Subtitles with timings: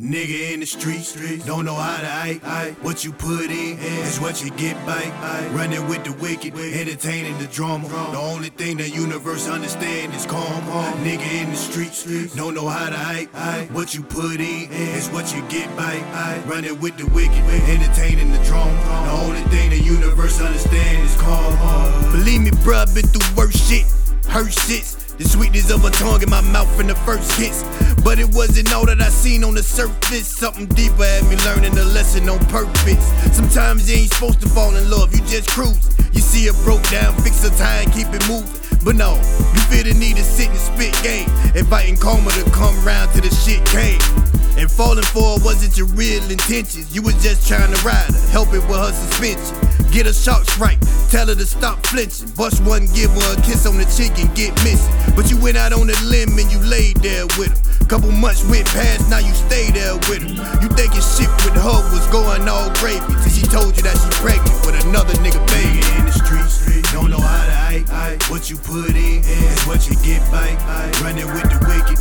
[0.00, 1.12] Nigga in the streets,
[1.44, 2.82] don't know how to act.
[2.82, 5.04] What you put in is what you get back.
[5.52, 7.88] Running with the wicked, entertaining the drama.
[7.88, 10.96] The only thing the universe understand is karma.
[11.04, 13.70] Nigga in the streets, don't know how to act.
[13.72, 16.00] What you put in is what you get back.
[16.46, 18.72] Running with the wicked, entertaining the drama.
[18.72, 22.08] The only thing the universe understand is karma.
[22.12, 23.84] Believe me, bruh, been through worse shit,
[24.26, 25.18] hurt shits.
[25.18, 27.62] The sweetness of a tongue in my mouth in the first kiss.
[28.04, 30.26] But it wasn't all that I seen on the surface.
[30.26, 33.06] Something deeper had me learning a lesson on purpose.
[33.34, 35.96] Sometimes you ain't supposed to fall in love, you just cruise.
[36.12, 38.50] You see it broke down, fix a tie and keep it moving.
[38.84, 39.14] But no,
[39.54, 41.30] you feel the need to sit and spit game.
[41.54, 44.31] Inviting karma to come round till the shit came.
[44.56, 46.94] And falling for her wasn't your real intentions.
[46.94, 49.56] You was just trying to ride her, help it with her suspension.
[49.90, 50.80] Get her shots right,
[51.10, 52.30] tell her to stop flinching.
[52.36, 54.92] Bust one, give her a kiss on the cheek and get missing.
[55.16, 57.86] But you went out on a limb and you laid there with her.
[57.88, 60.32] Couple months went past, now you stay there with her.
[60.64, 64.08] You thinking shit with her was going all gravy till she told you that she
[64.16, 66.64] pregnant with another nigga baby in the streets.
[66.92, 68.30] Don't know how to act.
[68.30, 70.56] What you put in is what you get back.
[71.04, 72.00] Running with the wicked,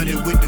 [0.00, 0.39] running with